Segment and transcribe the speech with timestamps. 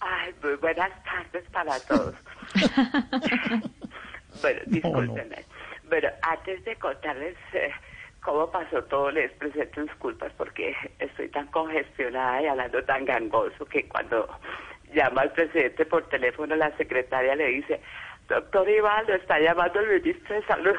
[0.00, 2.14] Ay, muy buenas tardes para todos.
[4.42, 5.44] bueno, discúlpenme.
[5.88, 7.70] Pero antes de contarles eh,
[8.22, 13.88] cómo pasó todo, les presento disculpas porque estoy tan congestionada y hablando tan gangoso que
[13.88, 14.28] cuando
[14.94, 17.80] llama al presidente por teléfono, la secretaria le dice,
[18.28, 20.76] doctor Iván, lo está llamando el ministro de Salud.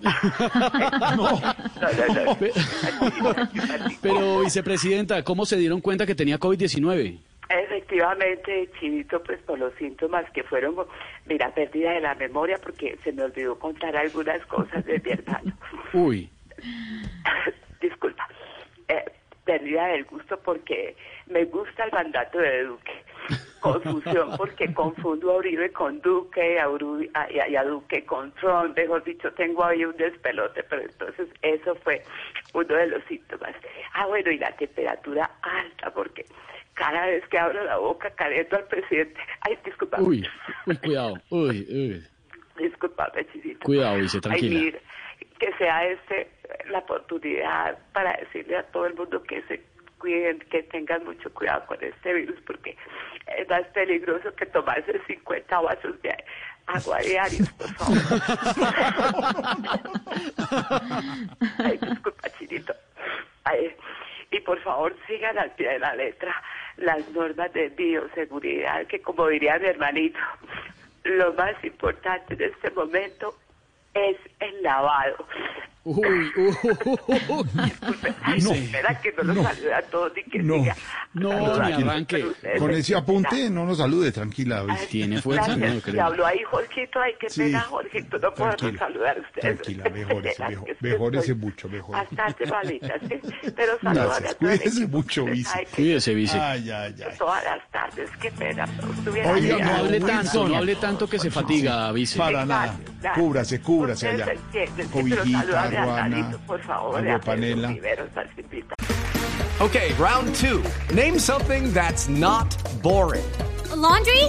[1.16, 1.30] no,
[1.80, 2.36] no, no.
[4.02, 7.18] Pero, vicepresidenta, ¿cómo se dieron cuenta que tenía COVID-19?
[7.54, 10.74] Efectivamente, Chinito, pues por los síntomas que fueron,
[11.26, 15.56] mira, pérdida de la memoria, porque se me olvidó contar algunas cosas de mi hermano.
[15.92, 16.28] Uy.
[17.80, 18.28] Disculpa.
[18.88, 19.04] Eh,
[19.44, 23.04] pérdida del gusto porque me gusta el mandato de Duque.
[23.60, 28.04] Confusión porque confundo a Uribe con Duque a Uribe, a, y, a, y a Duque
[28.04, 28.76] con Trump.
[28.76, 32.02] Mejor dicho, tengo ahí un despelote, pero entonces eso fue
[32.52, 33.54] uno de los síntomas.
[33.92, 36.24] Ah, bueno, y la temperatura alta porque
[36.74, 39.18] cada vez que abro la boca caliento al presidente.
[39.40, 39.98] Ay, disculpa.
[40.00, 40.26] Uy,
[40.66, 41.14] uy, cuidado.
[41.30, 42.04] Uy, uy.
[42.58, 43.60] Disculpame, Chinito.
[43.64, 44.60] Cuidado, dice, Ay, tranquila.
[44.60, 44.78] mira,
[45.38, 46.30] que sea este
[46.68, 49.62] la oportunidad para decirle a todo el mundo que se
[49.98, 52.76] cuiden, que tengan mucho cuidado con este virus, porque
[53.38, 56.14] es más peligroso que tomarse 50 vasos de
[56.66, 57.98] agua diarios, por favor.
[61.58, 62.74] Ay, disculpa, Chinito.
[63.44, 63.74] Ay,
[64.30, 66.34] y por favor sigan al pie de la letra
[66.76, 70.18] las normas de bioseguridad, que como diría mi hermanito,
[71.04, 73.34] lo más importante en este momento
[73.94, 75.26] es el lavado.
[75.86, 76.56] Uy, uy,
[77.54, 80.76] Disculpe, ay, no, espera que no los salude a todos ni que No, siga.
[81.12, 82.24] no, ni arranque.
[82.58, 84.64] Con se ese apunte no nos salude, tranquila.
[84.66, 84.86] Ay.
[84.90, 85.74] Tiene fuerza, gracias.
[85.74, 85.94] no, creo.
[85.96, 87.40] Y habló ahí Jorgito, ay, qué Sí.
[87.42, 89.40] pena, Jorgito, no puedo saludar a ustedes.
[89.62, 92.14] tranquila, mejórese, mejor- mejórese mucho, mejórese.
[92.16, 93.20] Bastante malita, sí,
[93.54, 95.50] pero saludar Gracias, cuídese mucho, vice.
[95.54, 96.38] Ay, Cuídese, vice.
[96.38, 97.18] Ay, ay, ay.
[97.18, 98.64] todas las tardes, qué pena,
[99.32, 99.58] Oiga.
[99.58, 102.18] No hable tanto, no hable tanto que se fatiga, vice.
[102.18, 102.74] Para nada.
[103.04, 103.22] Gracias.
[103.22, 104.32] Cúbrase, cúbrase allá.
[104.32, 107.68] entienden, sí, pero Cobijita, salúdame a ruana, Narito, por favor, agua panela.
[109.60, 110.64] Okay, round two.
[110.94, 113.24] Name something that's not boring.
[113.70, 114.24] A laundry?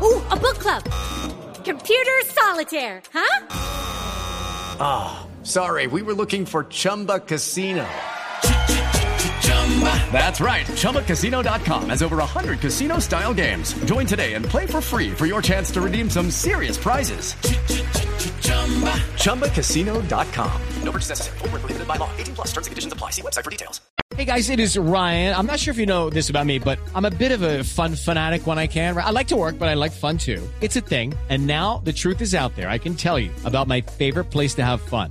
[0.00, 0.82] Ooh, a book club.
[1.62, 3.46] Computer solitaire, huh?
[4.80, 7.86] Ah, sorry, we were looking for Chumba Casino.
[10.12, 10.66] That's right.
[10.66, 13.72] ChumbaCasino.com has over 100 casino style games.
[13.84, 17.34] Join today and play for free for your chance to redeem some serious prizes.
[19.14, 20.62] ChumbaCasino.com.
[20.82, 21.38] No purchase necessary.
[21.38, 22.10] Void where prohibited by law.
[22.18, 23.10] 18 plus terms and conditions apply.
[23.10, 23.80] See website for details.
[24.16, 25.36] Hey guys, it is Ryan.
[25.36, 27.62] I'm not sure if you know this about me, but I'm a bit of a
[27.62, 28.98] fun fanatic when I can.
[28.98, 30.46] I like to work, but I like fun too.
[30.60, 31.14] It's a thing.
[31.28, 32.68] And now the truth is out there.
[32.68, 35.10] I can tell you about my favorite place to have fun.